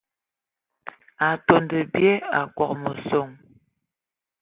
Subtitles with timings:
[1.29, 3.29] Atondo bye Akogo meson.